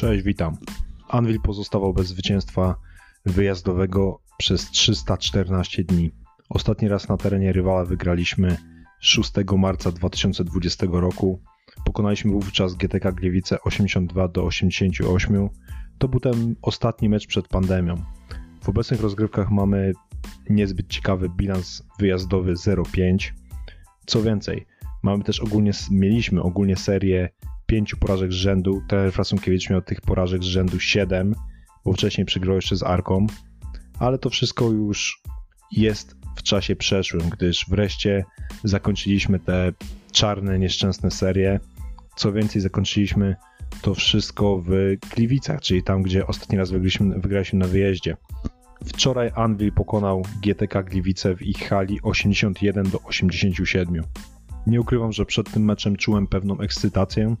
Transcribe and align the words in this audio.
Cześć, 0.00 0.24
witam. 0.24 0.56
Anvil 1.08 1.40
pozostawał 1.40 1.94
bez 1.94 2.06
zwycięstwa 2.06 2.76
wyjazdowego 3.26 4.20
przez 4.38 4.70
314 4.70 5.84
dni. 5.84 6.10
Ostatni 6.48 6.88
raz 6.88 7.08
na 7.08 7.16
terenie 7.16 7.52
rywala 7.52 7.84
wygraliśmy 7.84 8.56
6 9.00 9.32
marca 9.58 9.92
2020 9.92 10.86
roku. 10.90 11.40
Pokonaliśmy 11.84 12.32
wówczas 12.32 12.74
GTK 12.74 13.12
Gliwice 13.12 13.60
82 13.62 14.28
do 14.28 14.44
88. 14.44 15.48
To 15.98 16.08
był 16.08 16.20
ten 16.20 16.54
ostatni 16.62 17.08
mecz 17.08 17.26
przed 17.26 17.48
pandemią. 17.48 17.94
W 18.62 18.68
obecnych 18.68 19.00
rozgrywkach 19.00 19.50
mamy 19.50 19.92
niezbyt 20.50 20.88
ciekawy 20.88 21.28
bilans 21.28 21.82
wyjazdowy 21.98 22.54
0-5. 22.54 23.32
Co 24.06 24.22
więcej, 24.22 24.66
mamy 25.02 25.24
też 25.24 25.40
ogólnie, 25.40 25.70
mieliśmy 25.90 26.42
ogólnie 26.42 26.76
serię 26.76 27.28
pięciu 27.70 27.96
porażek 27.96 28.32
z 28.32 28.34
rzędu. 28.34 28.82
Trener 28.88 29.12
Frasunkiewicz 29.12 29.70
miał 29.70 29.82
tych 29.82 30.00
porażek 30.00 30.42
z 30.44 30.46
rzędu 30.46 30.80
7, 30.80 31.34
bo 31.84 31.92
wcześniej 31.92 32.24
przegrał 32.24 32.56
jeszcze 32.56 32.76
z 32.76 32.82
Arką. 32.82 33.26
Ale 33.98 34.18
to 34.18 34.30
wszystko 34.30 34.70
już 34.70 35.22
jest 35.72 36.16
w 36.36 36.42
czasie 36.42 36.76
przeszłym, 36.76 37.28
gdyż 37.28 37.66
wreszcie 37.68 38.24
zakończyliśmy 38.64 39.38
te 39.38 39.72
czarne, 40.12 40.58
nieszczęsne 40.58 41.10
serie. 41.10 41.60
Co 42.16 42.32
więcej, 42.32 42.62
zakończyliśmy 42.62 43.36
to 43.82 43.94
wszystko 43.94 44.62
w 44.66 44.70
Gliwicach, 45.14 45.60
czyli 45.60 45.82
tam, 45.82 46.02
gdzie 46.02 46.26
ostatni 46.26 46.58
raz 46.58 46.70
wygraliśmy, 46.70 47.20
wygraliśmy 47.20 47.58
na 47.58 47.66
wyjeździe. 47.66 48.16
Wczoraj 48.84 49.30
Anvil 49.34 49.72
pokonał 49.72 50.22
GTK 50.42 50.82
Gliwice 50.82 51.36
w 51.36 51.42
ich 51.42 51.68
hali 51.68 51.98
81 52.02 52.90
do 52.90 53.02
87. 53.02 54.04
Nie 54.66 54.80
ukrywam, 54.80 55.12
że 55.12 55.26
przed 55.26 55.50
tym 55.50 55.64
meczem 55.64 55.96
czułem 55.96 56.26
pewną 56.26 56.58
ekscytację, 56.60 57.36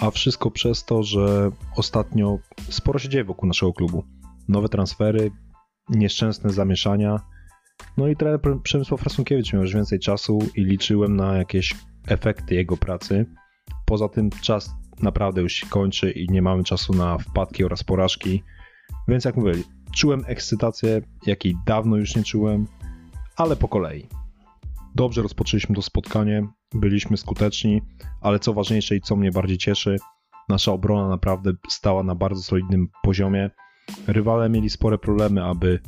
a 0.00 0.10
wszystko 0.10 0.50
przez 0.50 0.84
to, 0.84 1.02
że 1.02 1.50
ostatnio 1.76 2.38
sporo 2.68 2.98
się 2.98 3.08
dzieje 3.08 3.24
wokół 3.24 3.46
naszego 3.46 3.72
klubu. 3.72 4.04
Nowe 4.48 4.68
transfery, 4.68 5.30
nieszczęsne 5.88 6.50
zamieszania. 6.50 7.20
No 7.96 8.08
i 8.08 8.16
trener 8.16 8.40
Przemysław 8.62 9.00
Frasunkiewicz 9.00 9.52
miał 9.52 9.62
już 9.62 9.74
więcej 9.74 9.98
czasu 9.98 10.38
i 10.56 10.64
liczyłem 10.64 11.16
na 11.16 11.36
jakieś 11.36 11.74
efekty 12.06 12.54
jego 12.54 12.76
pracy. 12.76 13.26
Poza 13.86 14.08
tym 14.08 14.30
czas 14.30 14.70
naprawdę 15.02 15.40
już 15.40 15.52
się 15.52 15.66
kończy 15.66 16.10
i 16.10 16.28
nie 16.28 16.42
mamy 16.42 16.64
czasu 16.64 16.92
na 16.92 17.18
wpadki 17.18 17.64
oraz 17.64 17.84
porażki. 17.84 18.42
Więc 19.08 19.24
jak 19.24 19.36
mówię, 19.36 19.52
czułem 19.94 20.24
ekscytację, 20.26 21.00
jakiej 21.26 21.56
dawno 21.66 21.96
już 21.96 22.16
nie 22.16 22.24
czułem, 22.24 22.66
ale 23.36 23.56
po 23.56 23.68
kolei. 23.68 24.19
Dobrze 24.94 25.22
rozpoczęliśmy 25.22 25.74
to 25.74 25.82
spotkanie, 25.82 26.48
byliśmy 26.74 27.16
skuteczni, 27.16 27.82
ale 28.20 28.38
co 28.38 28.54
ważniejsze 28.54 28.96
i 28.96 29.00
co 29.00 29.16
mnie 29.16 29.30
bardziej 29.30 29.58
cieszy, 29.58 29.96
nasza 30.48 30.72
obrona 30.72 31.08
naprawdę 31.08 31.52
stała 31.68 32.02
na 32.02 32.14
bardzo 32.14 32.42
solidnym 32.42 32.88
poziomie. 33.02 33.50
Rywale 34.06 34.48
mieli 34.48 34.70
spore 34.70 34.98
problemy, 34.98 35.44
aby 35.44 35.80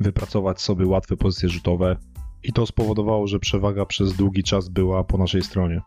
wypracować 0.00 0.60
sobie 0.60 0.86
łatwe 0.86 1.16
pozycje 1.16 1.48
rzutowe 1.48 1.96
i 2.42 2.52
to 2.52 2.66
spowodowało, 2.66 3.26
że 3.26 3.38
przewaga 3.38 3.86
przez 3.86 4.12
długi 4.12 4.42
czas 4.42 4.68
była 4.68 5.04
po 5.04 5.18
naszej 5.18 5.42
stronie. 5.42 5.80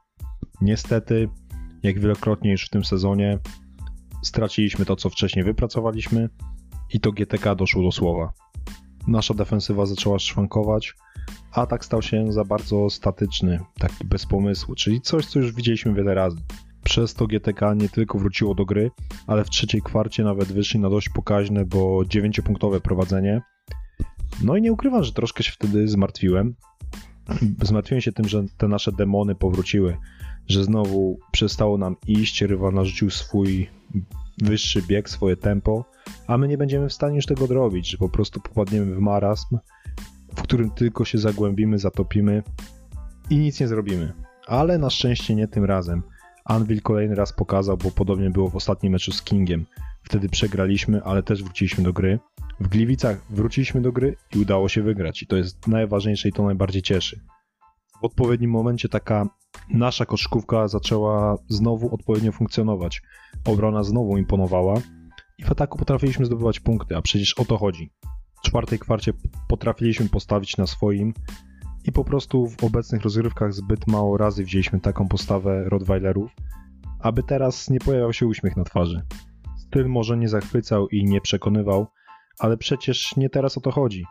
Niestety, 0.62 1.30
jak 1.84 2.00
wielokrotnie 2.00 2.52
już 2.52 2.66
w 2.66 2.70
tym 2.70 2.86
sezonie, 2.86 3.40
straciliśmy 4.24 4.86
to, 4.86 4.96
co 4.96 5.10
wcześniej 5.10 5.46
wypracowaliśmy 5.46 6.30
i 6.94 7.00
to 7.00 7.12
GTK 7.12 7.56
doszło 7.56 7.84
do 7.84 7.92
słowa. 7.92 8.34
Nasza 9.08 9.34
defensywa 9.34 9.86
zaczęła 9.86 10.20
szwankować, 10.20 10.94
atak 11.54 11.86
stał 11.86 12.02
się 12.02 12.32
za 12.32 12.44
bardzo 12.44 12.90
statyczny, 12.90 13.60
taki 13.80 14.06
bez 14.06 14.26
pomysłu, 14.26 14.76
czyli 14.76 15.02
coś, 15.02 15.26
co 15.26 15.40
już 15.40 15.54
widzieliśmy 15.54 15.94
wiele 15.94 16.14
razy. 16.14 16.38
Przez 16.84 17.14
to 17.14 17.28
GTK 17.28 17.74
nie 17.74 17.90
tylko 17.90 18.20
wróciło 18.20 18.56
do 18.56 18.66
gry, 18.66 18.92
ale 19.28 19.44
w 19.44 19.50
trzeciej 19.50 19.82
kwarcie 19.82 20.24
nawet 20.24 20.52
wyszli 20.52 20.80
na 20.80 20.90
dość 20.90 21.10
pokaźne, 21.10 21.66
bo 21.66 22.02
9-punktowe 22.02 22.80
prowadzenie. 22.80 23.42
No 24.44 24.58
i 24.58 24.62
nie 24.62 24.74
ukrywam, 24.74 25.04
że 25.04 25.12
troszkę 25.12 25.44
się 25.44 25.52
wtedy 25.52 25.88
zmartwiłem. 25.88 26.56
Zmartwiłem 27.62 28.02
się 28.02 28.12
tym, 28.12 28.28
że 28.28 28.44
te 28.58 28.68
nasze 28.68 28.92
demony 28.92 29.36
powróciły, 29.36 29.98
że 30.48 30.64
znowu 30.64 31.20
przestało 31.32 31.78
nam 31.78 31.96
iść, 32.08 32.42
rywal 32.42 32.74
narzucił 32.74 33.10
swój 33.10 33.70
wyższy 34.38 34.82
bieg, 34.82 35.10
swoje 35.10 35.38
tempo, 35.38 35.86
a 36.28 36.38
my 36.38 36.48
nie 36.48 36.58
będziemy 36.58 36.90
w 36.90 36.94
stanie 36.94 37.16
już 37.16 37.26
tego 37.26 37.48
zrobić, 37.48 37.90
że 37.90 37.98
po 37.98 38.10
prostu 38.10 38.42
popadniemy 38.42 38.96
w 38.96 39.00
marazm, 39.00 39.58
w 40.36 40.42
którym 40.42 40.72
tylko 40.72 41.06
się 41.06 41.18
zagłębimy, 41.18 41.80
zatopimy 41.80 42.44
i 43.30 43.38
nic 43.38 43.60
nie 43.60 43.68
zrobimy. 43.68 44.14
Ale 44.48 44.78
na 44.78 44.90
szczęście 44.90 45.36
nie 45.36 45.48
tym 45.48 45.66
razem. 45.66 46.04
Anvil 46.46 46.82
kolejny 46.82 47.16
raz 47.16 47.34
pokazał, 47.34 47.78
bo 47.78 47.92
podobnie 47.92 48.30
było 48.30 48.50
w 48.50 48.56
ostatnim 48.56 48.92
meczu 48.92 49.12
z 49.12 49.22
Kingiem. 49.22 49.66
Wtedy 50.04 50.30
przegraliśmy, 50.30 51.04
ale 51.04 51.24
też 51.24 51.44
wróciliśmy 51.44 51.84
do 51.84 51.94
gry. 51.94 52.20
W 52.60 52.68
Gliwicach 52.68 53.22
wróciliśmy 53.30 53.82
do 53.82 53.92
gry 53.92 54.16
i 54.36 54.40
udało 54.40 54.70
się 54.70 54.82
wygrać. 54.82 55.24
I 55.24 55.28
to 55.28 55.36
jest 55.36 55.68
najważniejsze 55.68 56.30
i 56.30 56.32
to 56.32 56.44
najbardziej 56.44 56.82
cieszy. 56.82 57.20
W 58.02 58.06
odpowiednim 58.06 58.52
momencie 58.52 58.90
taka 58.90 59.30
nasza 59.70 60.06
koszkówka 60.06 60.68
zaczęła 60.68 61.38
znowu 61.50 61.94
odpowiednio 61.94 62.32
funkcjonować. 62.32 63.02
Obrona 63.46 63.84
znowu 63.84 64.18
imponowała 64.18 64.74
i 65.38 65.44
w 65.44 65.52
ataku 65.52 65.78
potrafiliśmy 65.78 66.26
zdobywać 66.26 66.60
punkty, 66.60 66.96
a 66.96 67.02
przecież 67.02 67.34
o 67.34 67.46
to 67.46 67.58
chodzi. 67.58 67.92
Czwartej 68.46 68.80
kwarcie 68.80 69.14
potrafiliśmy 69.48 70.10
postawić 70.10 70.58
na 70.58 70.68
swoim 70.68 71.14
i 71.86 71.92
po 71.92 72.04
prostu 72.04 72.48
w 72.48 72.64
obecnych 72.64 73.02
rozgrywkach 73.02 73.54
zbyt 73.54 73.88
mało 73.88 74.18
razy 74.18 74.44
wzięliśmy 74.44 74.80
taką 74.80 75.08
postawę 75.08 75.64
Rottweilerów, 75.70 76.32
aby 77.00 77.24
teraz 77.24 77.70
nie 77.70 77.80
pojawiał 77.80 78.14
się 78.14 78.28
uśmiech 78.28 78.58
na 78.58 78.64
twarzy. 78.64 79.02
Styl 79.58 79.88
może 79.88 80.18
nie 80.18 80.30
zachwycał 80.30 80.88
i 80.88 81.04
nie 81.04 81.22
przekonywał, 81.22 81.88
ale 82.40 82.58
przecież 82.58 83.16
nie 83.16 83.30
teraz 83.30 83.58
o 83.58 83.62
to 83.62 83.72
chodzi. 83.72 84.06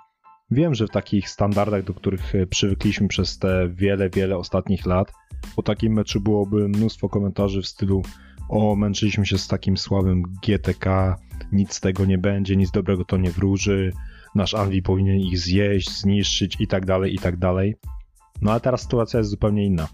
Wiem, 0.50 0.74
że 0.74 0.86
w 0.86 0.90
takich 0.90 1.28
standardach, 1.28 1.84
do 1.84 1.94
których 1.94 2.32
przywykliśmy 2.50 3.08
przez 3.08 3.38
te 3.38 3.68
wiele, 3.68 4.10
wiele 4.10 4.36
ostatnich 4.36 4.86
lat, 4.86 5.12
po 5.56 5.62
takim 5.62 5.92
meczu 5.92 6.20
byłoby 6.20 6.68
mnóstwo 6.68 7.08
komentarzy 7.08 7.62
w 7.62 7.66
stylu 7.66 8.02
o, 8.48 8.76
męczyliśmy 8.76 9.26
się 9.26 9.38
z 9.38 9.48
takim 9.48 9.76
słabym 9.76 10.22
GTK, 10.22 11.16
nic 11.52 11.74
z 11.74 11.80
tego 11.80 12.04
nie 12.04 12.18
będzie, 12.18 12.56
nic 12.56 12.70
dobrego 12.70 13.04
to 13.04 13.16
nie 13.16 13.30
wróży, 13.30 13.92
nasz 14.34 14.54
Anvi 14.54 14.82
powinien 14.82 15.16
ich 15.16 15.38
zjeść, 15.38 15.98
zniszczyć 15.98 16.56
i 16.60 16.66
tak 16.66 16.86
dalej, 16.86 17.14
i 17.14 17.18
tak 17.18 17.36
dalej. 17.36 17.74
No 18.42 18.50
ale 18.50 18.60
teraz 18.60 18.82
sytuacja 18.82 19.18
jest 19.18 19.30
zupełnie 19.30 19.66
inna. 19.66 19.88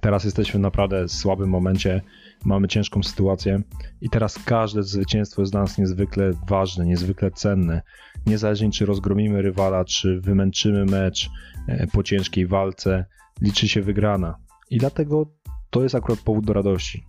Teraz 0.00 0.24
jesteśmy 0.24 0.58
w 0.58 0.62
naprawdę 0.62 1.08
słabym 1.08 1.48
momencie, 1.50 2.02
mamy 2.44 2.68
ciężką 2.68 3.02
sytuację 3.02 3.62
i 4.00 4.10
teraz 4.10 4.38
każde 4.44 4.82
zwycięstwo 4.82 5.42
jest 5.42 5.52
dla 5.52 5.60
nas 5.60 5.78
niezwykle 5.78 6.30
ważne, 6.48 6.86
niezwykle 6.86 7.30
cenne. 7.30 7.82
Niezależnie 8.26 8.70
czy 8.70 8.86
rozgromimy 8.86 9.42
rywala, 9.42 9.84
czy 9.84 10.20
wymęczymy 10.20 10.84
mecz 10.84 11.30
e, 11.68 11.86
po 11.86 12.02
ciężkiej 12.02 12.46
walce, 12.46 13.04
liczy 13.40 13.68
się 13.68 13.82
wygrana. 13.82 14.36
I 14.70 14.78
dlatego 14.78 15.32
to 15.70 15.82
jest 15.82 15.94
akurat 15.94 16.18
powód 16.20 16.46
do 16.46 16.52
radości. 16.52 17.04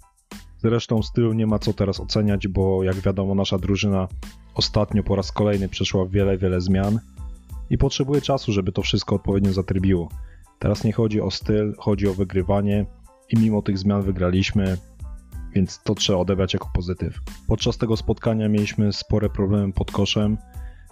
Zresztą 0.62 1.04
stylu 1.04 1.34
nie 1.34 1.48
ma 1.48 1.60
co 1.60 1.74
teraz 1.74 2.00
oceniać, 2.00 2.48
bo 2.48 2.84
jak 2.84 2.96
wiadomo, 2.96 3.36
nasza 3.36 3.58
drużyna 3.58 4.08
ostatnio 4.56 5.04
po 5.04 5.16
raz 5.16 5.32
kolejny 5.32 5.70
przeszła 5.70 6.06
wiele, 6.06 6.38
wiele 6.38 6.62
zmian 6.62 7.00
i 7.70 7.78
potrzebuje 7.78 8.22
czasu, 8.22 8.52
żeby 8.52 8.72
to 8.72 8.82
wszystko 8.82 9.16
odpowiednio 9.16 9.54
zatrybiło. 9.54 10.10
Teraz 10.60 10.84
nie 10.84 10.94
chodzi 10.94 11.22
o 11.22 11.32
styl, 11.32 11.76
chodzi 11.78 12.08
o 12.08 12.14
wygrywanie 12.14 12.86
i 13.30 13.40
mimo 13.40 13.62
tych 13.62 13.78
zmian 13.78 14.02
wygraliśmy, 14.02 14.78
więc 15.56 15.84
to 15.84 15.96
trzeba 15.96 16.20
odebrać 16.20 16.54
jako 16.54 16.70
pozytyw. 16.74 17.20
Podczas 17.48 17.78
tego 17.78 17.98
spotkania 17.98 18.50
mieliśmy 18.50 18.94
spore 18.94 19.30
problemy 19.30 19.74
pod 19.74 19.92
koszem. 19.92 20.38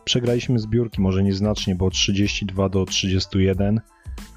Przegraliśmy 0.03 0.59
zbiórki, 0.59 1.01
może 1.01 1.23
nieznacznie, 1.23 1.75
bo 1.75 1.89
32 1.89 2.69
do 2.69 2.85
31, 2.85 3.81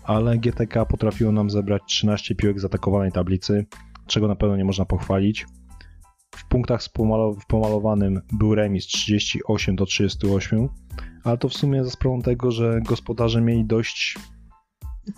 ale 0.05 0.39
GTK 0.39 0.87
potrafiło 0.87 1.33
nam 1.33 1.51
zebrać 1.51 1.83
13 1.87 2.35
piłek 2.35 2.61
z 2.61 2.65
atakowanej 2.65 3.13
tablicy, 3.13 3.67
czego 4.11 4.29
na 4.29 4.37
pewno 4.37 4.57
nie 4.57 4.65
można 4.65 4.85
pochwalić. 4.85 5.47
W 6.37 6.49
punktach 6.49 6.83
w 6.83 6.91
pomalowanym 7.47 8.21
był 8.33 8.55
remis 8.55 8.87
38 8.87 9.77
do 9.77 9.87
38, 9.87 10.69
ale 11.25 11.39
to 11.39 11.49
w 11.49 11.55
sumie 11.55 11.85
za 11.85 11.91
sprawą 11.91 12.23
tego, 12.23 12.51
że 12.51 12.81
gospodarze 12.81 13.41
mieli 13.41 13.65
dość 13.65 14.19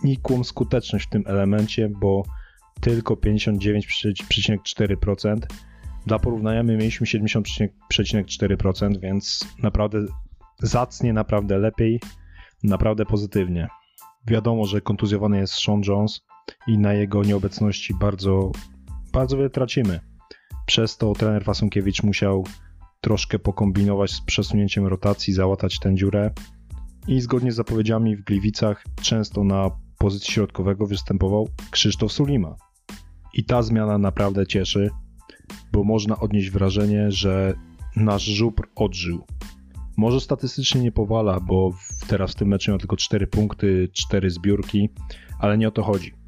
nikłą 0.04 0.44
skuteczność 0.44 1.06
w 1.06 1.10
tym 1.10 1.24
elemencie, 1.26 1.88
bo 1.88 2.22
tylko 2.80 3.14
59,4%. 3.14 5.36
Dla 6.06 6.18
porównania 6.18 6.62
my 6.62 6.76
mieliśmy 6.76 7.06
70,4%, 7.06 9.00
więc 9.00 9.54
naprawdę 9.62 9.98
zacnie, 10.58 11.12
naprawdę 11.12 11.58
lepiej, 11.58 12.00
naprawdę 12.64 13.06
pozytywnie. 13.06 13.68
Wiadomo, 14.26 14.66
że 14.66 14.80
kontuzjowany 14.80 15.38
jest 15.38 15.54
Sean 15.54 15.82
Jones 15.88 16.20
i 16.66 16.78
na 16.78 16.92
jego 16.92 17.22
nieobecności 17.22 17.94
bardzo 17.94 18.52
bardzo 19.12 19.36
wiele 19.36 19.50
tracimy. 19.50 20.00
Przez 20.66 20.96
to 20.96 21.12
trener 21.12 21.44
Fasunkiewicz 21.44 22.02
musiał 22.02 22.44
troszkę 23.00 23.38
pokombinować 23.38 24.10
z 24.10 24.20
przesunięciem 24.20 24.86
rotacji, 24.86 25.34
załatać 25.34 25.78
tę 25.78 25.94
dziurę 25.94 26.30
i 27.08 27.20
zgodnie 27.20 27.52
z 27.52 27.56
zapowiedziami 27.56 28.16
w 28.16 28.24
Gliwicach 28.24 28.84
często 29.02 29.44
na 29.44 29.70
pozycji 29.98 30.32
środkowego 30.32 30.86
występował 30.86 31.48
Krzysztof 31.70 32.12
Sulima. 32.12 32.56
I 33.34 33.44
ta 33.44 33.62
zmiana 33.62 33.98
naprawdę 33.98 34.46
cieszy. 34.46 34.90
bo 35.72 35.84
można 35.84 36.20
odnieść 36.20 36.50
wrażenie, 36.50 37.10
że 37.10 37.54
nasz 37.96 38.24
żubr 38.24 38.68
odżył. 38.74 39.26
Może 39.96 40.20
statystycznie 40.20 40.80
nie 40.80 40.92
powala, 40.92 41.40
bo 41.40 41.72
teraz 42.08 42.32
w 42.32 42.34
tym 42.34 42.48
meczu 42.48 42.70
miał 42.70 42.78
tylko 42.78 42.96
4 42.96 43.26
punkty, 43.26 43.88
4 43.92 44.30
zbiórki, 44.30 44.88
ale 45.38 45.58
nie 45.58 45.68
o 45.68 45.70
to 45.70 45.82
chodzi. 45.82 46.21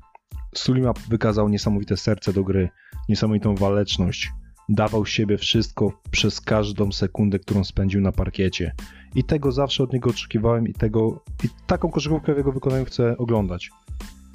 Sulima 0.55 0.93
wykazał 1.09 1.49
niesamowite 1.49 1.97
serce 1.97 2.33
do 2.33 2.45
gry, 2.45 2.69
niesamowitą 3.09 3.55
waleczność. 3.55 4.33
Dawał 4.69 5.07
siebie 5.07 5.39
wszystko 5.39 6.01
przez 6.11 6.41
każdą 6.41 6.93
sekundę, 6.93 7.39
którą 7.39 7.65
spędził 7.65 8.01
na 8.01 8.13
parkiecie. 8.13 8.75
I 9.15 9.25
tego 9.25 9.53
zawsze 9.53 9.83
od 9.83 9.93
niego 9.93 10.11
oczekiwałem 10.11 10.69
i 10.69 10.73
tego 10.73 11.25
i 11.45 11.49
taką 11.67 11.91
koszykówkę 11.91 12.35
w 12.35 12.37
jego 12.37 12.53
wykonaniu 12.53 12.85
chcę 12.85 13.19
oglądać. 13.19 13.71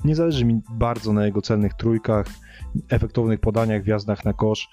Nie 0.05 0.15
zależy 0.15 0.45
mi 0.45 0.61
bardzo 0.69 1.13
na 1.13 1.25
jego 1.25 1.41
celnych 1.41 1.73
trójkach, 1.73 2.25
efektownych 2.89 3.39
podaniach, 3.39 3.83
wjazdach 3.83 4.25
na 4.25 4.33
kosz, 4.33 4.69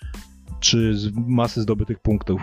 czy 0.60 0.98
z 0.98 1.10
masy 1.16 1.62
zdobytych 1.62 1.98
punktów. 1.98 2.43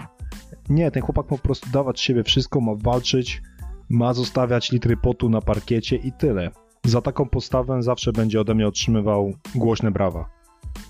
Nie, 0.70 0.92
ten 0.92 1.04
chłopak 1.04 1.32
ma 1.32 1.38
po 1.38 1.44
prostu 1.44 1.70
dawać 1.70 2.02
siebie 2.02 2.24
wszystko, 2.24 2.62
ma 2.62 2.72
walczyć, 2.76 3.42
ma 3.90 4.14
zostawiać 4.14 4.72
litry 4.72 4.98
potu 4.98 5.30
na 5.30 5.42
parkiecie 5.42 5.96
i 5.96 6.12
tyle. 6.12 6.52
Za 6.86 7.02
taką 7.02 7.30
postawę 7.30 7.84
zawsze 7.84 8.12
będzie 8.14 8.42
ode 8.42 8.56
mnie 8.56 8.68
otrzymywał 8.68 9.34
głośne 9.56 9.92
brawa. 9.92 10.30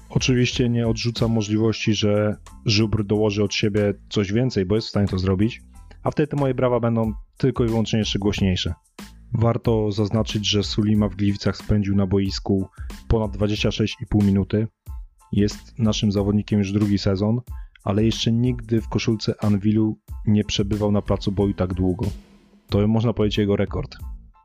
Oczywiście 0.10 0.70
nie 0.70 0.88
odrzucam 0.88 1.32
możliwości, 1.32 1.94
że 1.94 2.38
Żubr 2.66 3.04
dołoży 3.04 3.44
od 3.44 3.54
siebie 3.54 3.94
coś 4.10 4.34
więcej, 4.34 4.66
bo 4.66 4.76
jest 4.76 4.88
w 4.88 4.90
stanie 4.90 5.08
to 5.08 5.20
zrobić, 5.20 5.62
a 6.04 6.12
wtedy 6.12 6.28
te 6.28 6.38
moje 6.38 6.54
brawa 6.54 6.80
będą 6.80 7.14
tylko 7.38 7.64
i 7.64 7.68
wyłącznie 7.68 8.00
jeszcze 8.00 8.20
głośniejsze. 8.20 8.74
Warto 9.34 9.92
zaznaczyć, 9.92 10.48
że 10.48 10.64
Sulima 10.64 11.10
w 11.10 11.16
Gliwicach 11.16 11.58
spędził 11.58 11.96
na 11.96 12.08
boisku 12.08 12.68
ponad 13.08 13.38
26,5 13.38 14.24
minuty. 14.26 14.68
Jest 15.32 15.80
naszym 15.80 16.12
zawodnikiem 16.12 16.60
już 16.60 16.72
drugi 16.72 16.98
sezon, 16.98 17.42
ale 17.84 18.06
jeszcze 18.06 18.32
nigdy 18.32 18.82
w 18.82 18.90
koszulce 18.90 19.34
Anwilu 19.42 19.98
nie 20.26 20.44
przebywał 20.44 20.92
na 20.92 21.02
placu 21.02 21.32
boju 21.32 21.54
tak 21.54 21.74
długo. 21.74 22.06
To 22.70 22.88
można 22.88 23.14
powiedzieć 23.14 23.38
jego 23.38 23.56
rekord. 23.56 23.98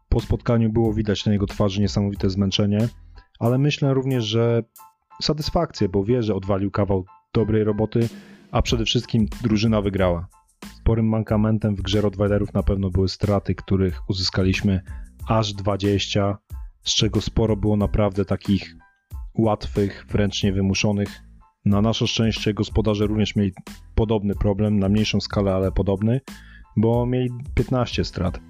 Po 0.08 0.20
spotkaniu 0.20 0.72
było 0.72 0.92
widać 0.92 1.26
na 1.26 1.32
jego 1.32 1.46
twarzy 1.46 1.80
niesamowite 1.80 2.30
zmęczenie, 2.30 2.88
ale 3.38 3.58
myślę 3.58 3.94
również, 3.94 4.24
że 4.24 4.62
satysfakcję, 5.22 5.88
bo 5.88 6.04
wie, 6.04 6.22
że 6.22 6.34
odwalił 6.34 6.70
kawał 6.70 7.04
dobrej 7.34 7.64
roboty, 7.64 8.08
a 8.50 8.62
przede 8.62 8.84
wszystkim 8.84 9.26
drużyna 9.42 9.80
wygrała. 9.80 10.28
Sporym 10.76 11.08
mankamentem 11.08 11.76
w 11.76 11.82
grze 11.82 12.00
Rottweilerów 12.00 12.54
na 12.54 12.62
pewno 12.62 12.90
były 12.90 13.08
straty, 13.08 13.54
których 13.54 14.10
uzyskaliśmy 14.10 14.80
aż 15.28 15.52
20, 15.52 16.38
z 16.82 16.94
czego 16.94 17.20
sporo 17.20 17.56
było 17.56 17.76
naprawdę 17.76 18.24
takich 18.24 18.76
łatwych, 19.34 20.06
wręcz 20.10 20.42
niewymuszonych. 20.42 21.08
Na 21.64 21.82
nasze 21.82 22.06
szczęście 22.06 22.54
gospodarze 22.54 23.06
również 23.06 23.36
mieli 23.36 23.52
podobny 23.94 24.34
problem, 24.34 24.78
na 24.78 24.88
mniejszą 24.88 25.20
skalę, 25.20 25.54
ale 25.54 25.72
podobny, 25.72 26.20
bo 26.76 27.06
mieli 27.06 27.30
15 27.54 28.04
strat. 28.04 28.40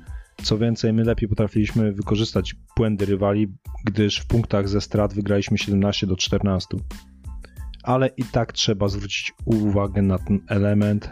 Co 0.42 0.58
więcej, 0.58 0.92
my 0.92 1.04
lepiej 1.04 1.28
potrafiliśmy 1.28 1.92
wykorzystać 1.92 2.54
błędy 2.76 3.06
rywali, 3.06 3.48
gdyż 3.84 4.18
w 4.18 4.26
punktach 4.26 4.68
ze 4.68 4.80
strat 4.80 5.14
wygraliśmy 5.14 5.58
17 5.58 6.06
do 6.06 6.16
14. 6.16 6.68
Ale 7.82 8.06
i 8.16 8.24
tak 8.24 8.52
trzeba 8.52 8.88
zwrócić 8.88 9.32
uwagę 9.44 10.02
na 10.02 10.18
ten 10.18 10.40
element, 10.48 11.10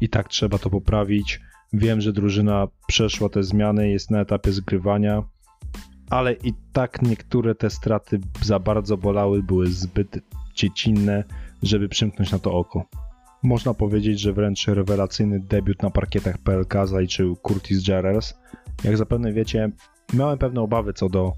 i 0.00 0.08
tak 0.08 0.28
trzeba 0.28 0.58
to 0.58 0.70
poprawić. 0.70 1.40
Wiem, 1.72 2.00
że 2.00 2.12
drużyna 2.12 2.68
przeszła 2.86 3.28
te 3.28 3.42
zmiany, 3.42 3.90
jest 3.90 4.10
na 4.10 4.20
etapie 4.20 4.52
zgrywania, 4.52 5.22
ale 6.10 6.32
i 6.32 6.52
tak 6.72 7.02
niektóre 7.02 7.54
te 7.54 7.70
straty 7.70 8.20
za 8.42 8.58
bardzo 8.58 8.96
bolały, 8.96 9.42
były 9.42 9.66
zbyt 9.66 10.18
dziecinne, 10.54 11.24
żeby 11.62 11.88
przymknąć 11.88 12.32
na 12.32 12.38
to 12.38 12.52
oko. 12.52 12.84
Można 13.42 13.74
powiedzieć, 13.74 14.20
że 14.20 14.32
wręcz 14.32 14.66
rewelacyjny 14.66 15.40
debiut 15.40 15.82
na 15.82 15.90
parkietach 15.90 16.38
PLK 16.38 16.74
zaliczył 16.84 17.36
Curtis 17.36 17.88
Jarrels. 17.88 18.34
Jak 18.84 18.96
zapewne 18.96 19.32
wiecie, 19.32 19.70
miałem 20.14 20.38
pewne 20.38 20.60
obawy 20.60 20.92
co 20.92 21.08
do 21.08 21.32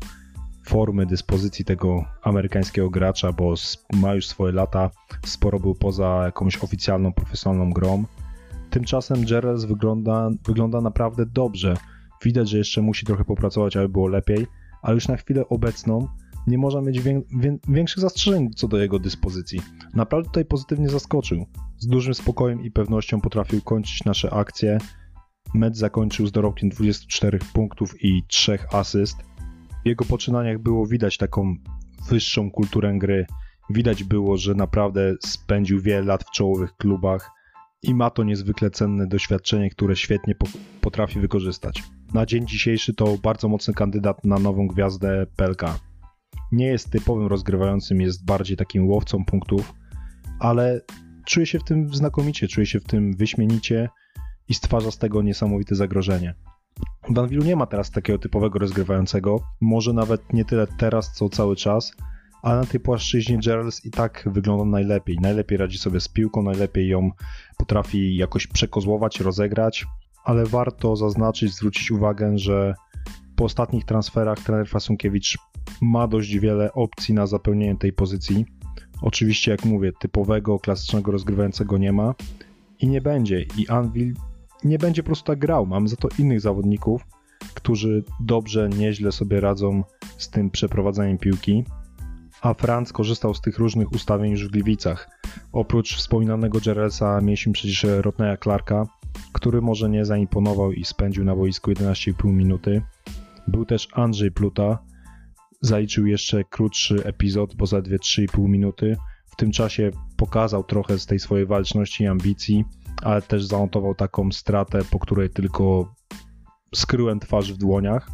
formy, 0.67 1.07
dyspozycji 1.07 1.65
tego 1.65 2.05
amerykańskiego 2.23 2.91
gracza, 2.91 3.33
bo 3.33 3.55
ma 3.93 4.15
już 4.15 4.27
swoje 4.27 4.53
lata, 4.53 4.91
sporo 5.27 5.61
był 5.61 5.75
poza 5.75 6.23
jakąś 6.25 6.65
oficjalną, 6.65 7.13
profesjonalną 7.13 7.73
grą. 7.73 8.05
Tymczasem 8.71 9.25
Jarrels 9.31 9.65
wygląda, 9.65 10.31
wygląda 10.47 10.81
naprawdę 10.81 11.27
dobrze. 11.27 11.77
Widać, 12.25 12.49
że 12.49 12.59
jeszcze 12.59 12.83
musi 12.83 13.07
trochę 13.07 13.25
popracować, 13.25 13.77
aby 13.77 13.89
było 13.89 14.09
lepiej, 14.09 14.47
ale 14.83 14.95
już 14.95 15.09
na 15.09 15.17
chwilę 15.17 15.49
obecną 15.49 16.09
nie 16.47 16.59
można 16.59 16.81
mieć 16.81 17.01
wię, 17.01 17.23
wię, 17.41 17.59
większych 17.69 18.01
zastrzeżeń 18.01 18.51
co 18.57 18.69
do 18.69 18.79
jego 18.79 18.99
dyspozycji. 18.99 19.61
Naprawdę 19.95 20.29
tutaj 20.29 20.45
pozytywnie 20.45 20.89
zaskoczył. 20.89 21.47
Z 21.79 21.87
dużym 21.87 22.15
spokojem 22.15 22.63
i 22.63 22.71
pewnością 22.71 23.21
potrafił 23.21 23.61
kończyć 23.61 24.05
nasze 24.05 24.31
akcje. 24.35 24.79
Mecz 25.55 25.77
zakończył 25.77 26.27
z 26.27 26.33
dorobkiem 26.33 26.69
24 26.69 27.39
punktów 27.53 28.05
i 28.05 28.23
3 28.27 28.59
asyst. 28.73 29.17
W 29.85 29.89
jego 29.89 30.05
poczynaniach 30.05 30.59
było 30.59 30.87
widać 30.87 31.17
taką 31.17 31.57
wyższą 32.09 32.51
kulturę 32.51 32.99
gry. 32.99 33.27
Widać 33.71 34.05
było, 34.05 34.37
że 34.37 34.55
naprawdę 34.55 35.15
spędził 35.21 35.81
wiele 35.81 36.03
lat 36.03 36.25
w 36.25 36.31
czołowych 36.31 36.77
klubach 36.77 37.31
i 37.83 37.95
ma 37.95 38.11
to 38.11 38.25
niezwykle 38.25 38.71
cenne 38.71 39.07
doświadczenie, 39.07 39.71
które 39.71 39.97
świetnie 39.97 40.35
potrafi 40.81 41.21
wykorzystać. 41.21 41.83
Na 42.15 42.27
dzień 42.27 42.47
dzisiejszy 42.47 42.95
to 42.95 43.19
bardzo 43.23 43.49
mocny 43.49 43.75
kandydat 43.75 44.25
na 44.25 44.39
nową 44.39 44.67
gwiazdę 44.67 45.27
PLK. 45.37 45.63
Nie 46.53 46.67
jest 46.67 46.91
typowym 46.91 47.27
rozgrywającym, 47.27 48.01
jest 48.01 48.25
bardziej 48.25 48.57
takim 48.57 48.89
łowcą 48.89 49.25
punktów, 49.25 49.75
ale 50.39 50.81
czuje 51.27 51.47
się 51.47 51.59
w 51.59 51.65
tym 51.65 51.95
znakomicie, 51.95 52.49
czuje 52.49 52.67
się 52.67 52.81
w 52.81 52.85
tym 52.85 53.17
wyśmienicie 53.17 53.89
i 54.50 54.55
stwarza 54.55 54.91
z 54.91 54.99
tego 54.99 55.23
niesamowite 55.23 55.75
zagrożenie. 55.75 56.35
W 57.11 57.19
Anwilu 57.19 57.44
nie 57.44 57.56
ma 57.56 57.67
teraz 57.67 57.91
takiego 57.91 58.19
typowego 58.19 58.58
rozgrywającego, 58.58 59.41
może 59.61 59.93
nawet 59.93 60.32
nie 60.32 60.44
tyle 60.44 60.67
teraz, 60.67 61.12
co 61.12 61.29
cały 61.29 61.56
czas, 61.56 61.93
ale 62.43 62.61
na 62.61 62.67
tej 62.67 62.81
płaszczyźnie 62.81 63.38
Gerals 63.38 63.85
i 63.85 63.91
tak 63.91 64.29
wygląda 64.32 64.64
najlepiej. 64.64 65.19
Najlepiej 65.20 65.58
radzi 65.58 65.79
sobie 65.79 66.00
z 66.00 66.08
piłką, 66.08 66.43
najlepiej 66.43 66.88
ją 66.88 67.11
potrafi 67.58 68.17
jakoś 68.17 68.47
przekozłować, 68.47 69.20
rozegrać, 69.20 69.87
ale 70.25 70.47
warto 70.47 70.96
zaznaczyć, 70.96 71.55
zwrócić 71.55 71.91
uwagę, 71.91 72.38
że 72.38 72.75
po 73.37 73.44
ostatnich 73.44 73.85
transferach 73.85 74.38
trener 74.38 74.69
Fasunkiewicz 74.69 75.38
ma 75.81 76.08
dość 76.08 76.38
wiele 76.38 76.73
opcji 76.73 77.14
na 77.14 77.26
zapełnienie 77.26 77.76
tej 77.76 77.93
pozycji. 77.93 78.46
Oczywiście, 79.03 79.51
jak 79.51 79.65
mówię, 79.65 79.93
typowego, 80.01 80.58
klasycznego 80.58 81.13
rozgrywającego 81.13 81.79
nie 81.79 81.93
ma 81.93 82.15
i 82.81 82.89
nie 82.89 83.01
będzie. 83.01 83.44
I 83.58 83.69
Anvil 83.69 84.15
nie 84.64 84.79
będzie 84.79 85.02
po 85.02 85.06
prostu 85.06 85.26
tak 85.26 85.38
grał. 85.38 85.67
Mamy 85.67 85.88
za 85.88 85.96
to 85.96 86.08
innych 86.19 86.40
zawodników, 86.40 87.06
którzy 87.55 88.05
dobrze, 88.20 88.69
nieźle 88.69 89.12
sobie 89.12 89.40
radzą 89.40 89.84
z 90.19 90.31
tym 90.31 90.50
przeprowadzaniem 90.50 91.19
piłki 91.19 91.64
a 92.40 92.55
Franz 92.55 92.93
korzystał 92.93 93.34
z 93.34 93.40
tych 93.40 93.58
różnych 93.58 93.93
ustawień 93.93 94.31
już 94.31 94.48
w 94.48 94.50
Gliwicach. 94.50 95.10
Oprócz 95.52 95.96
wspominanego 95.96 96.58
Jerelsa 96.67 97.20
mieliśmy 97.20 97.52
przecież 97.52 97.86
Rotneya 98.00 98.36
Clarka, 98.43 98.86
który 99.32 99.62
może 99.62 99.90
nie 99.90 100.05
zaimponował 100.05 100.72
i 100.72 100.84
spędził 100.84 101.24
na 101.24 101.36
boisku 101.36 101.70
11,5 101.70 102.32
minuty. 102.32 102.82
Był 103.48 103.64
też 103.64 103.88
Andrzej 103.93 104.32
Pluta, 104.32 104.79
zaliczył 105.60 106.06
jeszcze 106.06 106.44
krótszy 106.44 107.05
epizod, 107.05 107.55
bo 107.55 107.67
zaledwie 107.67 107.98
3,5 107.98 108.48
minuty. 108.48 108.96
W 109.26 109.36
tym 109.36 109.50
czasie 109.50 109.90
pokazał 110.17 110.64
trochę 110.64 110.98
z 110.98 111.06
tej 111.06 111.19
swojej 111.19 111.46
walczności 111.46 112.05
i 112.05 112.06
ambicji, 112.06 112.64
ale 113.03 113.23
też 113.23 113.45
zanotował 113.45 113.95
taką 113.95 114.33
stratę, 114.33 114.79
po 114.91 114.99
której 114.99 115.31
tylko 115.31 115.95
skryłem 116.75 117.21
twarz 117.21 117.53
w 117.53 117.57
dłoniach. 117.57 118.11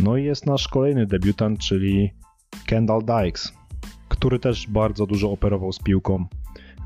No 0.00 0.16
i 0.16 0.24
jest 0.24 0.46
nasz 0.46 0.68
kolejny 0.68 1.06
debiutant, 1.06 1.58
czyli 1.58 2.10
Kendall 2.66 3.04
Dykes, 3.04 3.52
który 4.08 4.38
też 4.38 4.66
bardzo 4.68 5.06
dużo 5.06 5.30
operował 5.30 5.72
z 5.72 5.78
piłką. 5.78 6.26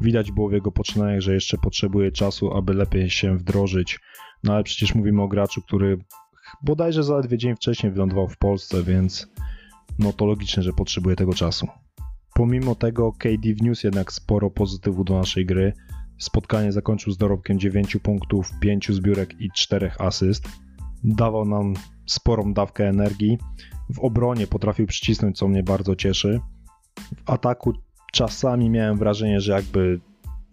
Widać 0.01 0.33
było 0.33 0.49
w 0.49 0.53
jego 0.53 0.73
poczynaniach, 0.73 1.21
że 1.21 1.35
jeszcze 1.35 1.59
potrzebuje 1.59 2.13
czasu, 2.13 2.57
aby 2.57 2.75
lepiej 2.75 3.11
się 3.11 3.37
wdrożyć. 3.37 4.01
No 4.45 4.55
ale 4.55 4.65
przecież 4.65 4.95
mówimy 4.95 5.23
o 5.23 5.29
graczu, 5.29 5.63
który 5.63 5.99
bodajże 6.63 7.03
zaledwie 7.03 7.39
dzień 7.39 7.57
wcześniej 7.57 7.93
wylądował 7.93 8.29
w 8.29 8.39
Polsce, 8.39 8.83
więc 8.83 9.29
no 9.99 10.13
to 10.13 10.27
logiczne, 10.27 10.63
że 10.63 10.73
potrzebuje 10.73 11.17
tego 11.17 11.35
czasu. 11.35 11.67
Pomimo 12.35 12.75
tego 12.75 13.13
KD 13.13 13.55
wniósł 13.55 13.87
jednak 13.87 14.13
sporo 14.13 14.51
pozytywu 14.51 15.05
do 15.05 15.19
naszej 15.19 15.47
gry. 15.47 15.73
Spotkanie 16.19 16.73
zakończył 16.73 17.13
z 17.13 17.19
dorobkiem 17.19 17.59
9 17.59 17.97
punktów, 18.03 18.51
5 18.61 18.93
zbiórek 18.93 19.41
i 19.41 19.51
4 19.55 19.91
asyst. 19.99 20.49
Dawał 21.05 21.45
nam 21.45 21.75
sporą 22.07 22.53
dawkę 22.53 22.89
energii, 22.89 23.39
w 23.91 23.99
obronie 23.99 24.47
potrafił 24.47 24.87
przycisnąć, 24.87 25.39
co 25.39 25.49
mnie 25.49 25.63
bardzo 25.63 25.97
cieszy. 25.97 26.41
W 27.17 27.31
ataku 27.31 27.73
czasami 28.13 28.71
miałem 28.71 28.99
wrażenie, 28.99 29.41
że 29.41 29.53
jakby 29.53 30.01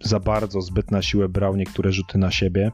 za 0.04 0.20
bardzo, 0.20 0.62
zbyt 0.62 0.92
na 0.92 1.02
siłę 1.02 1.30
brał 1.30 1.56
niektóre 1.56 1.92
rzuty 1.92 2.18
na 2.18 2.32
siebie, 2.32 2.72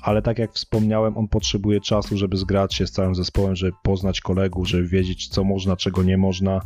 ale 0.00 0.22
tak 0.22 0.38
jak 0.38 0.52
wspomniałem, 0.52 1.16
on 1.16 1.28
potrzebuje 1.28 1.80
czasu, 1.80 2.16
żeby 2.16 2.36
zgrać 2.36 2.74
się 2.74 2.86
z 2.86 2.92
całym 2.92 3.14
zespołem, 3.14 3.56
żeby 3.56 3.72
poznać 3.82 4.20
kolegów, 4.20 4.68
żeby 4.68 4.88
wiedzieć, 4.88 5.28
co 5.28 5.44
można, 5.44 5.76
czego 5.76 6.02
nie 6.02 6.18
można 6.18 6.60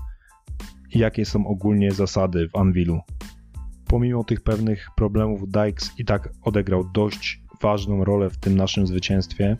i 0.94 0.98
jakie 0.98 1.24
są 1.24 1.46
ogólnie 1.46 1.92
zasady 1.92 2.48
w 2.48 2.56
Anvilu. 2.56 3.00
Pomimo 3.92 4.24
tych 4.24 4.40
pewnych 4.40 4.88
problemów, 4.96 5.50
Dykes 5.50 5.90
i 5.98 6.04
tak 6.04 6.28
odegrał 6.42 6.84
dość 6.94 7.42
ważną 7.62 8.04
rolę 8.04 8.30
w 8.30 8.36
tym 8.36 8.56
naszym 8.56 8.86
zwycięstwie, 8.86 9.56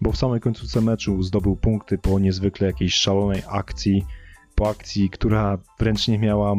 bo 0.00 0.12
w 0.12 0.16
samej 0.16 0.40
końcówce 0.40 0.80
meczu 0.80 1.22
zdobył 1.22 1.56
punkty 1.56 1.98
po 1.98 2.18
niezwykle 2.18 2.66
jakiejś 2.66 2.94
szalonej 2.94 3.42
akcji, 3.48 4.04
po 4.54 4.68
akcji, 4.68 5.10
która 5.10 5.58
wręcz 5.78 6.08
nie 6.08 6.18
miała 6.18 6.54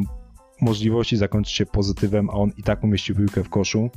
możliwości 0.62 1.18
zakończyć 1.18 1.54
się 1.54 1.66
pozytywem, 1.66 2.30
a 2.30 2.34
on 2.34 2.52
i 2.58 2.64
tak 2.64 2.84
umieścił 2.84 3.16
piłkę 3.16 3.44
w 3.44 3.50
koszu. 3.50 3.90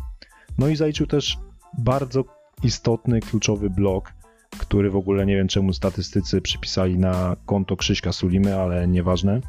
No 0.58 0.68
i 0.68 0.76
zaliczył 0.76 1.06
też 1.06 1.38
bardzo 1.78 2.24
istotny, 2.62 3.20
kluczowy 3.20 3.70
blok, 3.70 4.12
który 4.58 4.90
w 4.90 4.96
ogóle 4.96 5.26
nie 5.26 5.36
wiem 5.36 5.48
czemu 5.48 5.72
statystycy 5.72 6.40
przypisali 6.40 6.98
na 6.98 7.36
konto 7.44 7.76
Krzyśka 7.76 8.12
Sulimy, 8.12 8.60
ale 8.60 8.88
nieważne. 8.88 9.40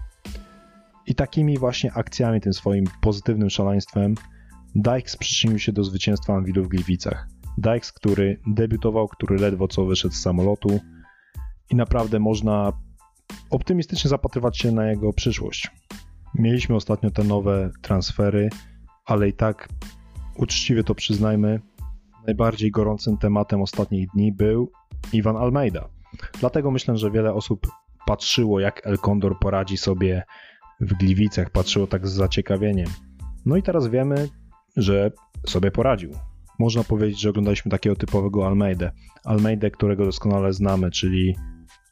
I 1.08 1.16
takimi 1.16 1.58
właśnie 1.58 1.94
akcjami, 1.94 2.42
tym 2.42 2.54
swoim 2.54 2.86
pozytywnym 3.02 3.50
szaleństwem, 3.50 4.16
Dykes 4.76 5.18
przyczynił 5.18 5.60
się 5.60 5.72
do 5.72 5.84
zwycięstwa 5.84 6.34
Anwilu 6.34 6.64
w 6.64 6.68
Gliwicach. 6.68 7.28
Dykes, 7.58 7.92
który 7.92 8.40
debiutował, 8.48 9.08
który 9.08 9.36
ledwo 9.36 9.68
co 9.68 9.86
wyszedł 9.86 10.14
z 10.14 10.22
samolotu 10.22 10.80
i 11.70 11.76
naprawdę 11.76 12.20
można 12.20 12.74
optymistycznie 13.50 14.10
zapatrywać 14.10 14.58
się 14.58 14.72
na 14.72 14.90
jego 14.90 15.14
przyszłość. 15.14 15.72
Mieliśmy 16.36 16.76
ostatnio 16.76 17.12
te 17.12 17.24
nowe 17.24 17.70
transfery, 17.82 18.50
ale 19.06 19.30
i 19.30 19.34
tak 19.34 19.70
uczciwie 20.36 20.84
to 20.84 20.96
przyznajmy, 20.96 21.62
najbardziej 22.26 22.72
gorącym 22.72 23.18
tematem 23.18 23.62
ostatnich 23.62 24.10
dni 24.10 24.32
był 24.32 24.72
Iwan 25.14 25.38
Almeida. 25.38 25.90
Dlatego 26.40 26.72
myślę, 26.72 26.98
że 26.98 27.12
wiele 27.12 27.34
osób 27.34 27.68
patrzyło, 28.06 28.60
jak 28.60 28.88
El 28.88 28.98
Condor 28.98 29.40
poradzi 29.40 29.78
sobie 29.78 30.24
w 30.82 30.94
Gliwicach, 30.94 31.50
patrzyło 31.50 31.88
tak 31.88 32.08
z 32.08 32.12
zaciekawieniem. 32.12 32.88
No 33.46 33.56
i 33.56 33.64
teraz 33.64 33.88
wiemy, 33.88 34.30
że 34.78 35.12
sobie 35.46 35.72
poradził. 35.72 36.12
Można 36.60 36.84
powiedzieć, 36.84 37.22
że 37.22 37.30
oglądaliśmy 37.30 37.72
takiego 37.72 37.96
typowego 37.96 38.48
Almeidę. 38.48 38.92
Almeidę, 39.26 39.72
którego 39.72 40.06
doskonale 40.06 40.54
znamy, 40.54 40.92
czyli 40.92 41.36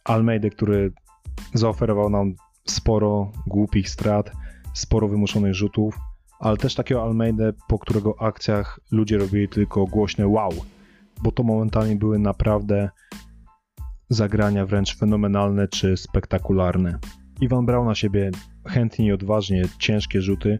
Almeidę, 0.03 0.49
który 0.49 0.93
zaoferował 1.53 2.09
nam 2.09 2.33
sporo 2.65 3.31
głupich 3.47 3.89
strat, 3.89 4.31
sporo 4.73 5.07
wymuszonych 5.07 5.53
rzutów, 5.53 5.97
ale 6.39 6.57
też 6.57 6.75
takiego 6.75 7.03
Almeidę, 7.03 7.53
po 7.67 7.79
którego 7.79 8.21
akcjach 8.21 8.79
ludzie 8.91 9.17
robili 9.17 9.49
tylko 9.49 9.85
głośne 9.85 10.27
wow, 10.27 10.51
bo 11.23 11.31
to 11.31 11.43
momentami 11.43 11.95
były 11.95 12.19
naprawdę 12.19 12.89
zagrania 14.09 14.65
wręcz 14.65 14.97
fenomenalne 14.97 15.67
czy 15.67 15.97
spektakularne. 15.97 16.99
Iwan 17.41 17.65
brał 17.65 17.85
na 17.85 17.95
siebie 17.95 18.31
chętnie 18.67 19.05
i 19.05 19.11
odważnie 19.11 19.63
ciężkie 19.79 20.21
rzuty 20.21 20.59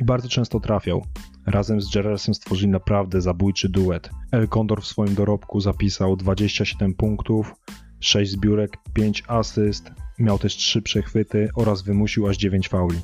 i 0.00 0.04
bardzo 0.04 0.28
często 0.28 0.60
trafiał. 0.60 1.04
Razem 1.46 1.80
z 1.80 1.94
Gerrelsem 1.94 2.34
stworzyli 2.34 2.70
naprawdę 2.70 3.20
zabójczy 3.20 3.68
duet. 3.68 4.10
El 4.32 4.48
Condor 4.48 4.82
w 4.82 4.86
swoim 4.86 5.14
dorobku 5.14 5.60
zapisał 5.60 6.16
27 6.16 6.94
punktów, 6.94 7.54
6 8.00 8.32
zbiórek, 8.32 8.76
5 8.92 9.22
asyst, 9.28 9.92
miał 10.18 10.38
też 10.38 10.56
3 10.56 10.82
przechwyty 10.82 11.48
oraz 11.54 11.82
wymusił 11.82 12.28
aż 12.28 12.36
9 12.36 12.68
fauli. 12.68 13.00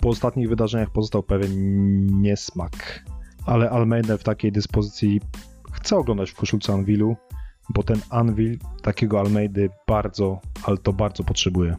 Po 0.00 0.08
ostatnich 0.08 0.48
wydarzeniach 0.48 0.90
pozostał 0.90 1.22
pewien 1.22 1.52
niesmak, 2.22 3.04
ale 3.46 3.70
Almeida 3.70 4.16
w 4.16 4.24
takiej 4.24 4.52
dyspozycji 4.52 5.20
chce 5.72 5.96
oglądać 5.96 6.30
w 6.30 6.36
koszulce 6.36 6.72
Anwilu, 6.72 7.16
bo 7.74 7.82
ten 7.82 8.00
Anvil 8.10 8.58
takiego 8.82 9.20
Almeidy 9.20 9.70
bardzo, 9.86 10.40
ale 10.62 10.76
to 10.76 10.92
bardzo 10.92 11.24
potrzebuje. 11.24 11.76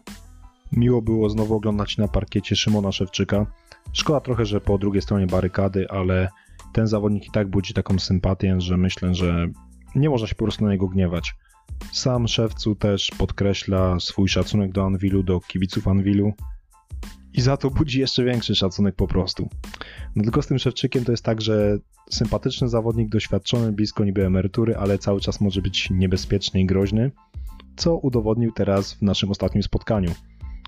Miło 0.71 1.01
było 1.01 1.29
znowu 1.29 1.55
oglądać 1.55 1.97
na 1.97 2.07
parkiecie 2.07 2.55
Szymona 2.55 2.91
Szewczyka. 2.91 3.45
Szkoda 3.93 4.19
trochę, 4.19 4.45
że 4.45 4.61
po 4.61 4.77
drugiej 4.77 5.01
stronie 5.01 5.27
barykady, 5.27 5.89
ale 5.89 6.29
ten 6.73 6.88
zawodnik 6.88 7.27
i 7.27 7.31
tak 7.31 7.47
budzi 7.47 7.73
taką 7.73 7.99
sympatię, 7.99 8.61
że 8.61 8.77
myślę, 8.77 9.15
że 9.15 9.47
nie 9.95 10.09
można 10.09 10.27
się 10.27 10.35
po 10.35 10.45
prostu 10.45 10.65
na 10.65 10.71
niego 10.71 10.88
gniewać. 10.88 11.35
Sam 11.91 12.27
Szewcu 12.27 12.75
też 12.75 13.11
podkreśla 13.17 13.99
swój 13.99 14.29
szacunek 14.29 14.71
do 14.71 14.85
Anwilu, 14.85 15.23
do 15.23 15.39
kibiców 15.39 15.88
Anwilu 15.88 16.33
i 17.33 17.41
za 17.41 17.57
to 17.57 17.69
budzi 17.69 17.99
jeszcze 17.99 18.23
większy 18.23 18.55
szacunek 18.55 18.95
po 18.95 19.07
prostu. 19.07 19.49
No 20.15 20.23
tylko 20.23 20.41
z 20.41 20.47
tym 20.47 20.59
Szewczykiem 20.59 21.05
to 21.05 21.11
jest 21.11 21.23
tak, 21.23 21.41
że 21.41 21.77
sympatyczny 22.09 22.69
zawodnik, 22.69 23.09
doświadczony, 23.09 23.71
blisko 23.71 24.05
niby 24.05 24.25
emerytury, 24.25 24.75
ale 24.75 24.97
cały 24.97 25.21
czas 25.21 25.41
może 25.41 25.61
być 25.61 25.89
niebezpieczny 25.89 26.61
i 26.61 26.65
groźny, 26.65 27.11
co 27.75 27.97
udowodnił 27.97 28.51
teraz 28.51 28.93
w 28.93 29.01
naszym 29.01 29.31
ostatnim 29.31 29.63
spotkaniu. 29.63 30.11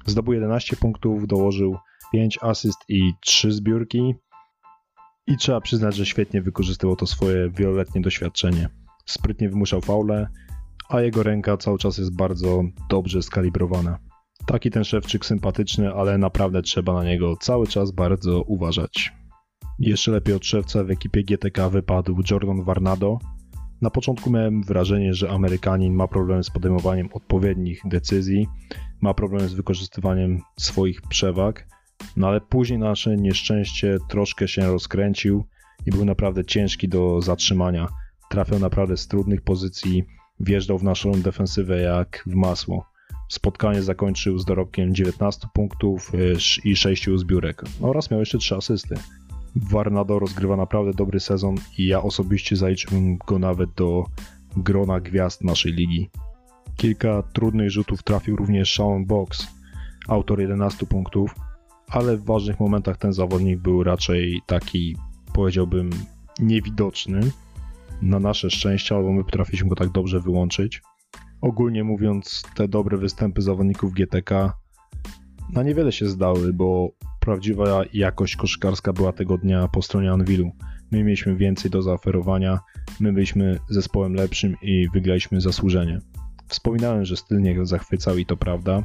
Zdobył 0.06 0.34
11 0.34 0.76
punktów, 0.76 1.28
dołożył 1.28 1.78
5 2.12 2.40
asyst 2.42 2.80
i 2.90 3.12
3 3.22 3.52
zbiórki. 3.52 4.16
I 5.28 5.38
trzeba 5.38 5.62
przyznać, 5.62 5.96
że 5.96 6.06
świetnie 6.06 6.42
wykorzystywał 6.42 6.96
to 6.96 7.06
swoje 7.08 7.50
wieloletnie 7.50 8.02
doświadczenie. 8.02 8.70
Sprytnie 9.06 9.50
wymuszał 9.50 9.82
faule, 9.82 10.28
a 10.90 11.02
jego 11.02 11.24
ręka 11.24 11.58
cały 11.58 11.78
czas 11.78 11.98
jest 11.98 12.16
bardzo 12.16 12.64
dobrze 12.90 13.22
skalibrowana. 13.22 13.98
Taki 14.46 14.72
ten 14.72 14.84
szewczyk 14.84 15.26
sympatyczny, 15.26 15.94
ale 15.94 16.18
naprawdę 16.18 16.62
trzeba 16.62 16.94
na 16.94 17.04
niego 17.04 17.38
cały 17.38 17.68
czas 17.68 17.92
bardzo 17.92 18.42
uważać. 18.42 19.14
Jeszcze 19.80 20.12
lepiej 20.12 20.36
od 20.36 20.46
szewca 20.46 20.84
w 20.84 20.92
ekipie 20.92 21.24
GTK 21.24 21.70
wypadł 21.70 22.22
Jordan 22.32 22.64
Varnado. 22.64 23.20
Na 23.82 23.90
początku 23.90 24.32
miałem 24.32 24.64
wrażenie, 24.64 25.14
że 25.14 25.30
Amerykanin 25.30 25.94
ma 25.94 26.08
problem 26.08 26.44
z 26.44 26.50
podejmowaniem 26.50 27.10
odpowiednich 27.14 27.82
decyzji, 27.86 28.48
ma 29.02 29.14
problem 29.14 29.50
z 29.50 29.54
wykorzystywaniem 29.54 30.42
swoich 30.58 31.02
przewag, 31.02 31.68
no 32.18 32.28
ale 32.28 32.42
później 32.42 32.80
nasze 32.80 33.18
nieszczęście 33.18 33.98
troszkę 34.10 34.48
się 34.48 34.62
rozkręcił 34.62 35.44
i 35.86 35.92
był 35.92 36.06
naprawdę 36.06 36.46
ciężki 36.46 36.90
do 36.90 37.22
zatrzymania. 37.22 37.88
Trafiał 38.30 38.60
naprawdę 38.60 38.98
z 38.98 39.08
trudnych 39.08 39.42
pozycji, 39.42 40.04
wjeżdżał 40.40 40.78
w 40.78 40.84
naszą 40.84 41.12
defensywę 41.12 41.82
jak 41.82 42.24
w 42.28 42.36
masło. 42.36 42.86
Spotkanie 43.30 43.82
zakończył 43.82 44.38
z 44.38 44.46
dorobkiem 44.46 44.96
19 44.96 45.48
punktów 45.54 46.12
y, 46.14 46.38
i 46.64 46.76
6 46.76 47.10
zbiórek 47.16 47.64
oraz 47.82 48.12
miał 48.12 48.20
jeszcze 48.20 48.38
3 48.38 48.56
asysty. 48.56 48.96
Warnado 49.56 50.20
rozgrywa 50.20 50.56
naprawdę 50.56 50.94
dobry 50.94 51.20
sezon 51.20 51.56
i 51.78 51.88
ja 51.88 52.02
osobiście 52.02 52.56
zaliczyłbym 52.56 53.18
go 53.18 53.40
nawet 53.40 53.74
do 53.74 54.04
grona 54.58 55.00
gwiazd 55.00 55.44
naszej 55.44 55.74
ligi. 55.74 56.10
Kilka 56.76 57.24
trudnych 57.34 57.72
rzutów 57.72 58.04
trafił 58.04 58.36
również 58.36 58.76
Sean 58.76 59.06
Box, 59.06 59.48
autor 60.08 60.40
11 60.40 60.86
punktów, 60.86 61.36
ale 61.88 62.18
w 62.18 62.26
ważnych 62.26 62.60
momentach 62.60 62.98
ten 62.98 63.14
zawodnik 63.14 63.60
był 63.60 63.84
raczej 63.84 64.42
taki, 64.46 64.96
powiedziałbym, 65.34 65.90
niewidoczny. 66.40 67.32
Na 68.02 68.20
nasze 68.20 68.50
szczęście, 68.50 68.96
albo 68.96 69.12
my 69.12 69.24
potrafiliśmy 69.24 69.70
go 69.70 69.76
tak 69.76 69.90
dobrze 69.90 70.20
wyłączyć. 70.20 70.82
Ogólnie 71.42 71.84
mówiąc, 71.84 72.44
te 72.56 72.68
dobre 72.68 72.98
występy 72.98 73.42
zawodników 73.42 73.94
GTK 73.94 74.54
na 75.54 75.64
niewiele 75.64 75.92
się 75.92 76.06
zdały, 76.06 76.54
bo 76.54 76.90
prawdziwa 77.22 77.84
jakość 77.94 78.36
koszykarska 78.36 78.94
była 78.94 79.12
tego 79.12 79.38
dnia 79.38 79.68
po 79.68 79.82
stronie 79.82 80.12
Anwilu. 80.12 80.52
My 80.92 81.04
mieliśmy 81.04 81.36
więcej 81.36 81.72
do 81.72 81.82
zaoferowania, 81.82 82.60
my 83.00 83.14
byliśmy 83.14 83.60
zespołem 83.70 84.14
lepszym 84.14 84.56
i 84.62 84.88
wygraliśmy 84.94 85.42
zasłużenie. 85.42 86.00
Wspominałem, 86.48 87.06
że 87.06 87.18
styl 87.18 87.42
nie 87.42 87.66
zachwycał 87.66 88.18
i 88.18 88.26
to 88.26 88.38
prawda. 88.38 88.84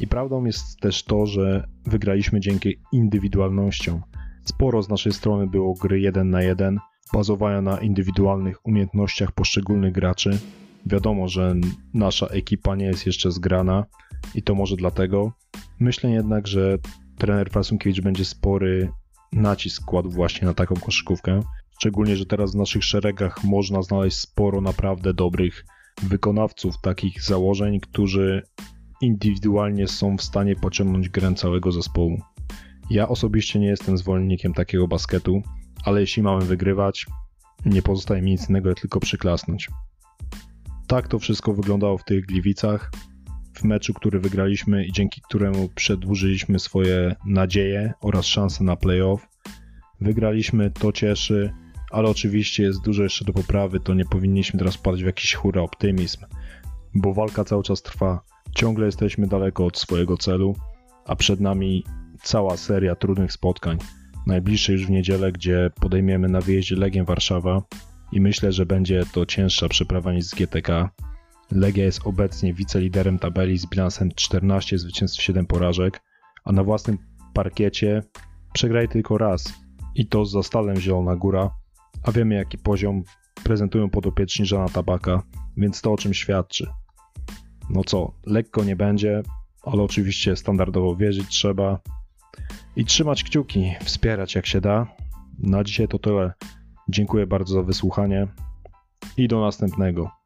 I 0.00 0.06
prawdą 0.06 0.44
jest 0.44 0.80
też 0.80 1.04
to, 1.04 1.26
że 1.26 1.68
wygraliśmy 1.86 2.40
dzięki 2.40 2.76
indywidualnościom. 2.92 4.02
Sporo 4.44 4.82
z 4.82 4.88
naszej 4.88 5.12
strony 5.12 5.46
było 5.46 5.74
gry 5.74 6.00
1 6.00 6.30
na 6.30 6.42
1, 6.42 6.78
bazowania 7.12 7.62
na 7.62 7.80
indywidualnych 7.80 8.66
umiejętnościach 8.66 9.32
poszczególnych 9.32 9.92
graczy. 9.92 10.38
Wiadomo, 10.86 11.28
że 11.28 11.54
nasza 11.94 12.26
ekipa 12.26 12.76
nie 12.76 12.84
jest 12.84 13.06
jeszcze 13.06 13.30
zgrana 13.30 13.84
i 14.34 14.42
to 14.42 14.54
może 14.54 14.76
dlatego. 14.76 15.32
Myślę 15.80 16.10
jednak, 16.10 16.46
że 16.46 16.78
trener 17.20 17.50
Prasunkiewicz 17.50 18.00
będzie 18.00 18.24
spory 18.24 18.92
nacisk 19.32 19.84
kładł 19.84 20.10
właśnie 20.10 20.46
na 20.46 20.54
taką 20.54 20.74
koszykówkę. 20.74 21.40
Szczególnie, 21.78 22.16
że 22.16 22.26
teraz 22.26 22.52
w 22.52 22.56
naszych 22.56 22.84
szeregach 22.84 23.44
można 23.44 23.82
znaleźć 23.82 24.18
sporo 24.18 24.60
naprawdę 24.60 25.14
dobrych 25.14 25.64
wykonawców 26.02 26.80
takich 26.80 27.22
założeń, 27.22 27.80
którzy 27.80 28.42
indywidualnie 29.00 29.88
są 29.88 30.16
w 30.16 30.22
stanie 30.22 30.56
pociągnąć 30.56 31.08
grę 31.08 31.34
całego 31.34 31.72
zespołu. 31.72 32.20
Ja 32.90 33.08
osobiście 33.08 33.58
nie 33.58 33.66
jestem 33.66 33.98
zwolennikiem 33.98 34.54
takiego 34.54 34.88
basketu, 34.88 35.42
ale 35.84 36.00
jeśli 36.00 36.22
mamy 36.22 36.44
wygrywać, 36.44 37.06
nie 37.66 37.82
pozostaje 37.82 38.22
mi 38.22 38.30
nic 38.30 38.48
innego, 38.48 38.68
jak 38.68 38.80
tylko 38.80 39.00
przyklasnąć. 39.00 39.68
Tak 40.86 41.08
to 41.08 41.18
wszystko 41.18 41.52
wyglądało 41.52 41.98
w 41.98 42.04
tych 42.04 42.26
Gliwicach, 42.26 42.90
w 43.54 43.64
meczu, 43.64 43.94
który 43.94 44.20
wygraliśmy 44.20 44.86
i 44.86 44.92
dzięki 44.92 45.20
któremu 45.20 45.68
przedłużyliśmy 45.68 46.58
swoje 46.58 47.16
nadzieje 47.26 47.92
oraz 48.00 48.26
szanse 48.26 48.64
na 48.64 48.76
playoff. 48.76 49.28
Wygraliśmy, 50.00 50.70
to 50.70 50.92
cieszy, 50.92 51.52
ale 51.90 52.08
oczywiście 52.08 52.62
jest 52.62 52.82
dużo 52.84 53.02
jeszcze 53.02 53.24
do 53.24 53.32
poprawy, 53.32 53.80
to 53.80 53.94
nie 53.94 54.04
powinniśmy 54.04 54.58
teraz 54.58 54.78
padać 54.78 55.02
w 55.02 55.06
jakiś 55.06 55.34
hura 55.34 55.62
optymizm, 55.62 56.18
bo 56.94 57.14
walka 57.14 57.44
cały 57.44 57.62
czas 57.62 57.82
trwa. 57.82 58.20
Ciągle 58.54 58.86
jesteśmy 58.86 59.26
daleko 59.26 59.66
od 59.66 59.78
swojego 59.78 60.16
celu, 60.16 60.56
a 61.06 61.16
przed 61.16 61.40
nami 61.40 61.84
cała 62.22 62.56
seria 62.56 62.94
trudnych 62.94 63.32
spotkań. 63.32 63.78
najbliższej 64.26 64.72
już 64.72 64.86
w 64.86 64.90
niedzielę, 64.90 65.32
gdzie 65.32 65.70
podejmiemy 65.80 66.28
na 66.28 66.40
wyjeździe 66.40 66.76
Legię 66.76 67.04
Warszawa 67.04 67.62
i 68.12 68.20
myślę, 68.20 68.52
że 68.52 68.66
będzie 68.66 69.02
to 69.12 69.26
cięższa 69.26 69.68
przeprawa 69.68 70.12
niż 70.12 70.24
z 70.24 70.34
GTK. 70.34 70.90
Legia 71.52 71.84
jest 71.84 72.00
obecnie 72.04 72.54
wiceliderem 72.54 73.18
tabeli 73.18 73.58
z 73.58 73.66
bilansem 73.66 74.10
14 74.14 74.78
zwycięstw 74.78 75.22
7 75.22 75.46
porażek, 75.46 76.02
a 76.44 76.52
na 76.52 76.64
własnym 76.64 76.98
parkiecie 77.34 78.02
przegraj 78.52 78.88
tylko 78.88 79.18
raz 79.18 79.52
i 79.94 80.06
to 80.06 80.24
z 80.24 80.32
Zastalem 80.32 80.76
Zielona 80.76 81.16
Góra, 81.16 81.50
a 82.02 82.12
wiemy 82.12 82.34
jaki 82.34 82.58
poziom 82.58 83.02
prezentują 83.44 83.90
podopieczni 83.90 84.46
Żana 84.46 84.68
Tabaka, 84.68 85.22
więc 85.56 85.80
to 85.80 85.92
o 85.92 85.96
czym 85.96 86.14
świadczy. 86.14 86.66
No 87.70 87.84
co, 87.84 88.12
lekko 88.26 88.64
nie 88.64 88.76
będzie, 88.76 89.22
ale 89.62 89.82
oczywiście 89.82 90.36
standardowo 90.36 90.96
wierzyć 90.96 91.28
trzeba 91.28 91.80
i 92.76 92.84
trzymać 92.84 93.24
kciuki, 93.24 93.74
wspierać 93.84 94.34
jak 94.34 94.46
się 94.46 94.60
da. 94.60 94.86
Na 95.38 95.64
dzisiaj 95.64 95.88
to 95.88 95.98
tyle. 95.98 96.32
Dziękuję 96.88 97.26
bardzo 97.26 97.54
za 97.54 97.62
wysłuchanie 97.62 98.26
i 99.16 99.28
do 99.28 99.40
następnego. 99.40 100.19